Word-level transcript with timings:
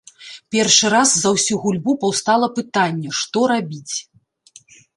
Першы 0.53 0.87
раз 0.93 1.09
за 1.17 1.29
ўсю 1.35 1.59
гульбу 1.67 1.95
паўстала 2.05 2.47
пытанне: 2.57 3.09
што 3.21 3.39
рабіць? 3.55 3.95